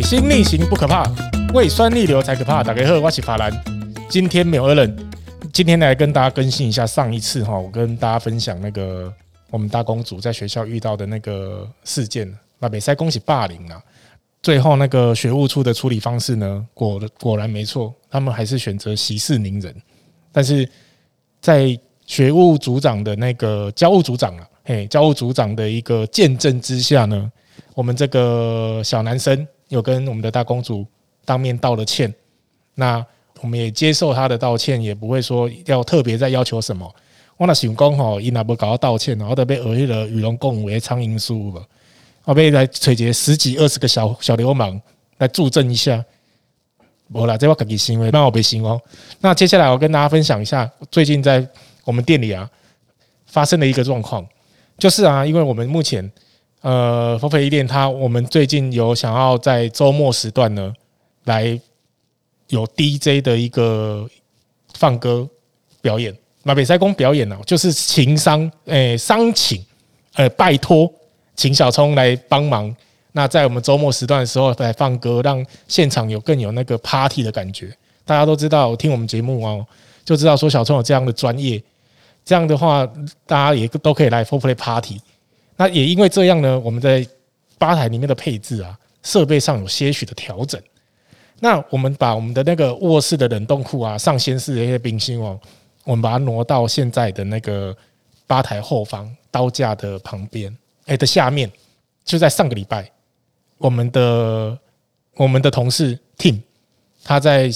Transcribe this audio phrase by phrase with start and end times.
[0.00, 1.04] 水星逆行不可怕，
[1.52, 2.64] 胃酸逆流才可怕。
[2.64, 3.52] 大家好，我是法兰，
[4.08, 4.96] 今天没有 Allen，
[5.52, 9.12] 今天来跟大家更新一下上一次哈，我跟大家分享那个
[9.50, 13.78] 我们大公主在学校遇到的那个事件，那没塞恭喜霸凌啊。
[14.42, 19.74] 最后那个学务处的处理方式呢，果果然没错，他们还是选择息事宁人。
[20.32, 20.66] 但是
[21.42, 27.30] 在学务组长的那个教务组长啊，嘿，教务组长的一个见证之下呢。
[27.74, 30.84] 我们这个小男生有跟我们的大公主
[31.24, 32.12] 当面道了歉，
[32.74, 33.04] 那
[33.40, 36.92] 我们也接受他的道歉，也不会说要特别再要求什么。
[37.36, 41.64] 我那想讲吼，伊那不搞到道歉，然后都被讹了与龙共舞的苍蝇书了，
[42.24, 44.78] 我被来采集十几二十个小小流氓
[45.18, 46.04] 来助阵一下。
[47.12, 48.80] 我啦，这我自己行为，那我别行哦。
[49.20, 51.46] 那接下来我跟大家分享一下，最近在
[51.84, 52.50] 我们店里啊
[53.26, 54.26] 发生的一个状况，
[54.76, 56.10] 就是啊，因为我们目前。
[56.62, 60.72] 呃，佛飞伊甸，他我们最近有想要在周末时段呢，
[61.24, 61.58] 来
[62.48, 64.06] 有 DJ 的一个
[64.74, 65.26] 放歌
[65.80, 69.64] 表演，马北塞公表演呢，就是情商，诶，商请，
[70.14, 70.92] 呃，拜托，
[71.34, 72.74] 请小聪来帮忙。
[73.12, 77.74] 那在我们周末时段的时候来放歌，让现场有更有那个 party 的感觉。
[78.04, 79.66] 大家都知道，听我们节目哦，
[80.04, 81.62] 就知道说小聪有这样的专业。
[82.22, 82.86] 这样的话，
[83.26, 85.00] 大家也都可以来 4Play Party。
[85.60, 87.06] 那也因为这样呢，我们在
[87.58, 90.58] 吧台里面的配置啊，设备上有些许的调整。
[91.38, 95.38] 那我们把我们的那个卧室的冷冻库啊，上掀式的一些冰心哦，
[95.84, 97.76] 我们把它挪到现在的那个
[98.26, 101.52] 吧台后方刀架的旁边，哎的下面，
[102.06, 102.90] 就在上个礼拜，
[103.58, 104.58] 我们的
[105.16, 106.40] 我们的同事 Tim
[107.04, 107.50] 他在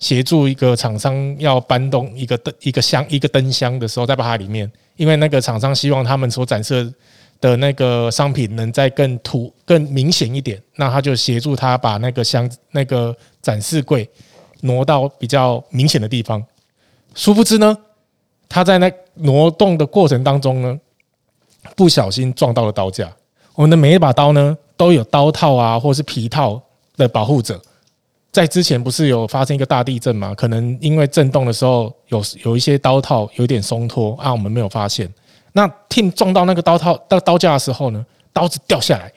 [0.00, 6.92] 协助一个厂商要搬动一个灯一个箱一个灯箱的时候，在吧台里面，因为那个厂商希望他们所展示。
[7.40, 14.08] 的那个商品能再更突更明显一点，那他就协助他把那个箱那个展示柜
[14.60, 16.44] 挪到比较明显的地方。
[17.14, 17.76] 殊不知呢，
[18.48, 20.78] 他在那挪动的过程当中呢，
[21.74, 23.10] 不小心撞到了刀架。
[23.54, 26.62] 我们的每一把刀呢，都有刀套啊，或是皮套
[26.96, 27.60] 的保护者。
[28.30, 30.32] 在之前不是有发生一个大地震吗？
[30.36, 35.12] 可能因为震动的时候有有一些刀套有点松脱啊，我们没有发现。
[35.52, 39.12] 那 Tim 撞到那个刀套到刀架的时候呢，刀子掉下来，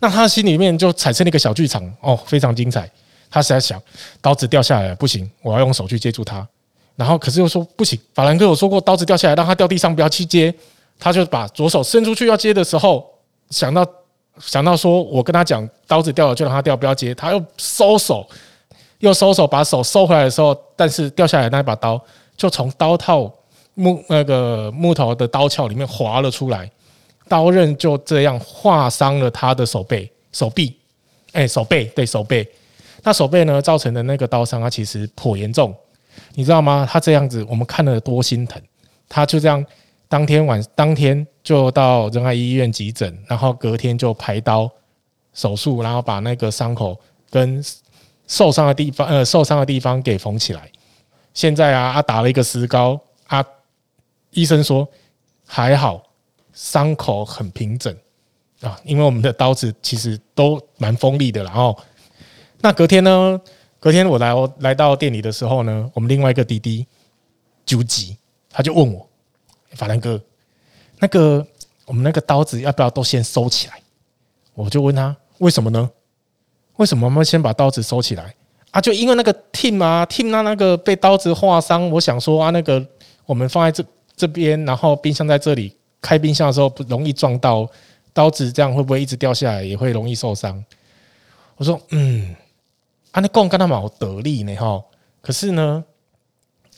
[0.00, 2.90] 那他心里面就产生了一个小剧场哦，非常精彩。
[3.30, 3.80] 他是在想，
[4.20, 6.46] 刀子掉下来不行，我要用手去接住它。
[6.94, 10.54] 然后可是又说不行，法兰克有说过，刀子掉下来让它掉地上不要去接。
[11.00, 13.04] 他就把左手伸出去要接的时候，
[13.50, 13.84] 想到
[14.38, 17.12] 想到说我跟他讲，刀子掉了就让它掉，不要接。
[17.14, 18.24] 他又收手，
[18.98, 22.00] 又收手，把手收回来的时候，但是掉下来那一把刀
[22.36, 23.32] 就从刀套。
[23.74, 26.70] 木那个木头的刀鞘里面滑了出来，
[27.28, 30.76] 刀刃就这样划伤了他的手背、手臂，
[31.32, 32.48] 哎，手背对手背，
[33.02, 35.74] 那手背呢造成的那个刀伤，它其实颇严重，
[36.34, 36.88] 你知道吗？
[36.88, 38.60] 他这样子，我们看了多心疼。
[39.08, 39.64] 他就这样，
[40.08, 44.70] 当天晚当天就到仁爱医院急诊，然后隔天就排刀
[45.32, 46.98] 手术，然后把那个伤口
[47.30, 47.62] 跟
[48.26, 50.70] 受伤的地方，呃，受伤的地方给缝起来。
[51.32, 53.00] 现在啊，他打了一个石膏。
[54.34, 54.86] 医生说
[55.46, 56.02] 还好，
[56.52, 57.94] 伤口很平整
[58.60, 61.42] 啊，因为我们的刀子其实都蛮锋利的。
[61.44, 61.78] 然后，
[62.60, 63.40] 那隔天呢？
[63.78, 66.86] 隔天我来我来到店里的时候呢，我们另外一个弟弟
[67.66, 68.16] 纠吉，
[68.48, 69.06] 他就问我
[69.76, 70.18] ：“法兰哥，
[71.00, 71.46] 那个
[71.84, 73.74] 我们那个刀子要不要都先收起来？”
[74.54, 75.90] 我就问他：“为什么呢？
[76.76, 78.34] 为什么我们先把刀子收起来
[78.70, 78.80] 啊？
[78.80, 82.84] 就因为那个 Tim 啊，Tim 那那个被刀子划伤，我想说啊，那个
[83.26, 83.84] 我们放在这。”
[84.16, 87.68] 这边，然后冰箱在这里，开冰箱的时候不容易撞到
[88.12, 90.62] 刀子，这样会不会一直掉下来，也会容易受伤？
[91.56, 92.34] 我说，嗯，
[93.12, 94.82] 啊，那贡跟他们好得力呢，哈。
[95.20, 95.84] 可是呢，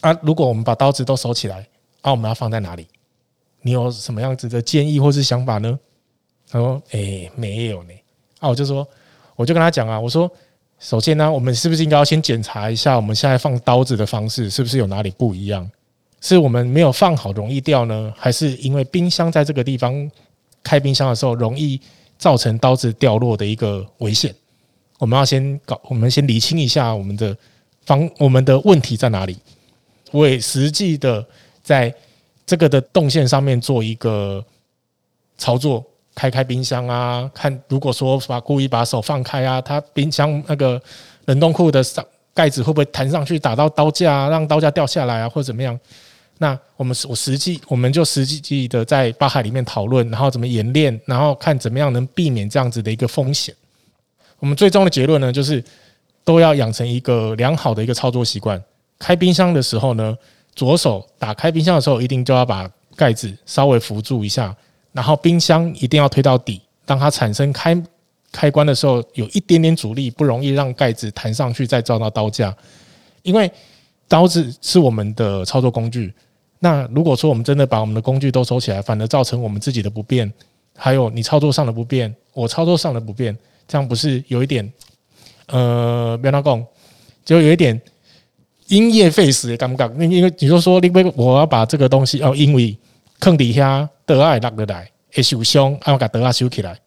[0.00, 1.66] 啊，如果我们把刀子都收起来，
[2.00, 2.86] 啊，我们要放在哪里？
[3.60, 5.78] 你有什么样子的建议或是想法呢？
[6.50, 7.92] 他说，哎，没有呢。
[8.40, 8.86] 啊，我就说，
[9.36, 10.30] 我就跟他讲啊，我说，
[10.78, 15.70] 首先呢，我们是不是应该要先检查一下，我们现在放刀子的方式是不是有哪里不一样？
[16.22, 20.10] 是我们没有放好，容易掉呢，还是因为冰箱在这个地方
[20.62, 21.78] 开冰箱的时候容易
[22.16, 24.32] 造成刀子掉落的一个危险？
[24.98, 27.36] 我们要先搞，我们先理清一下我们的
[27.84, 29.36] 方，我们的问题在哪里？
[30.12, 31.26] 我也实际的
[31.60, 31.92] 在
[32.46, 34.44] 这个的动线上面做一个
[35.36, 35.84] 操作，
[36.14, 40.80] 开开冰箱啊，看如果说把故意把手放开啊，它冰箱那个
[41.24, 45.76] 冷冻库的上盖子会不会弹上去打到刀架，让刀架掉下来啊，或者怎么样？
[46.38, 53.54] 那我们我实际我们就实际的在巴海里面讨论，然后怎么演练，然后看怎么样能避免这样子的一个风险。
[54.38, 55.62] 我们最终的结论呢，就是
[56.24, 58.60] 都要养成一个良好的一个操作习惯。
[58.98, 60.16] 开冰箱的时候呢，
[60.56, 64.54] 左手打开冰箱的时候，一定就要把盖子稍微扶住一下，
[64.92, 67.80] 然后冰箱一定要推到底，当它产生开
[68.32, 72.54] 开关的时候，有一点点阻力，不容易让盖子弹上去再撞到刀架。
[73.22, 73.48] 因为
[74.12, 76.12] 刀子是我们的操作工具，
[76.58, 80.30] 那如果说我们真的把我们的工具都收起来，反而造成我们自己的不便，
[80.76, 83.34] 还有你操作上的不便，我操作上的不便，
[83.66, 84.70] 这样不是有一点
[85.46, 86.66] 呃，不要讲，
[87.24, 87.80] 就有一点。
[88.68, 92.76] 因噎废食的尴尬，因为你就说，因为我要把这个东西哦，因为
[93.18, 96.78] 坑底下得爱落得来，会受伤，要把得爱修起来。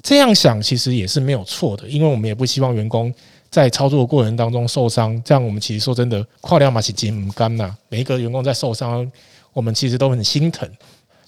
[0.00, 3.12] 这样想其实也是没有错的，因为我们也不希望员工
[3.50, 5.20] 在操作的过程当中受伤。
[5.24, 7.74] 这样我们其实说真的，跨掉马是肩不干呐。
[7.88, 9.10] 每一个员工在受伤，
[9.52, 10.68] 我们其实都很心疼。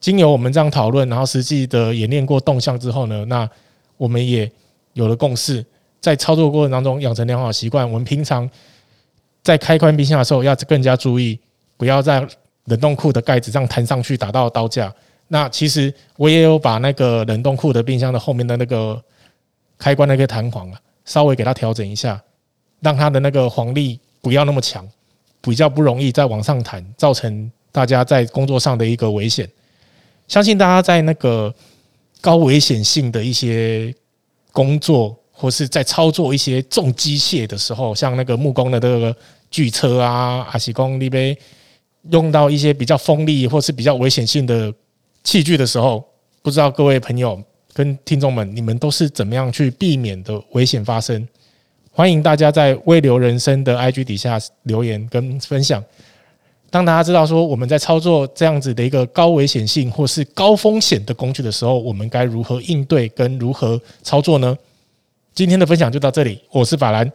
[0.00, 3.48] 经由我们这样讨论，然后实际的演练过动向之后呢，那
[3.96, 4.50] 我们也
[4.92, 5.64] 有了共识，
[6.00, 7.86] 在操作过程当中养成良好习惯。
[7.86, 8.48] 我们平常。
[9.40, 11.38] 在开关冰箱的时候，要更加注意，
[11.78, 12.26] 不要在
[12.64, 14.92] 冷冻库的盖子上弹上去打到刀架。
[15.28, 19.00] 那其实我也有把那个冷冻库的冰箱的后面的那个
[19.78, 20.78] 开关那个弹簧啊，
[21.08, 22.22] 稍微给它调整一下，
[22.80, 24.86] 让它的那个黄力不要那么强，
[25.40, 29.48] 比较不容易再往上弹，造成大家在工作上的一个危险。
[30.28, 31.52] 相信大家在那个
[32.20, 33.94] 高危险性的一些
[34.52, 39.16] 工作，或是在操作一些重机械的时候，像那个木工的这个。
[39.50, 41.34] 锯车啊，还是讲你被
[42.10, 44.70] 用到一些比较锋利或是比较危险性的
[45.24, 46.04] 器具的时候，
[46.42, 47.42] 不知道各位朋友
[47.78, 51.24] 跟听众们，你们都是怎么样去避免的危险发生？
[51.92, 55.80] 欢迎大家在微流人生的 IG 底下留言跟分享。
[56.70, 64.58] 当大家知道说我们在操作这样子的一个高危险性或是高风险的工具的时候，我们该如何应对跟如何操作呢？
[65.32, 67.08] 今天的分享就到这里，我是法兰。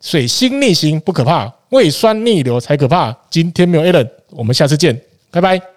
[0.00, 3.12] 水星逆行不可怕，胃酸逆流才可怕。
[3.28, 5.00] 今天没有 Allen，我们下次见，
[5.32, 5.71] 拜拜。